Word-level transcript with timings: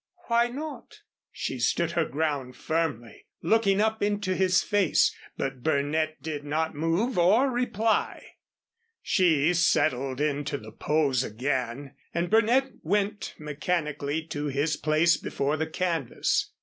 "Why 0.29 0.47
not?" 0.47 1.01
She 1.31 1.59
stood 1.59 1.91
her 1.91 2.05
ground 2.05 2.55
firmly, 2.55 3.27
looking 3.43 3.79
up 3.79 4.01
into 4.01 4.33
his 4.33 4.63
face, 4.63 5.15
but 5.37 5.61
Burnett 5.61 6.23
did 6.23 6.43
not 6.43 6.73
move 6.73 7.19
or 7.19 7.51
reply. 7.51 8.25
She 9.03 9.53
settled 9.53 10.19
into 10.19 10.57
the 10.57 10.71
pose 10.71 11.23
again 11.23 11.93
and 12.15 12.31
Burnett 12.31 12.71
went 12.81 13.35
mechanically 13.37 14.23
to 14.23 14.45
his 14.47 14.75
place 14.75 15.17
before 15.17 15.55
the 15.55 15.67
canvas. 15.67 16.49